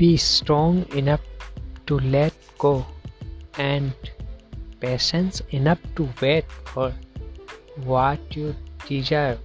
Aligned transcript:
Be 0.00 0.16
strong 0.16 0.86
enough 0.96 1.20
to 1.86 1.98
let 2.00 2.32
go 2.56 2.86
and 3.58 3.92
patience 4.80 5.42
enough 5.50 5.78
to 5.96 6.08
wait 6.22 6.46
for 6.72 6.94
what 7.84 8.34
you 8.34 8.56
desire. 8.88 9.36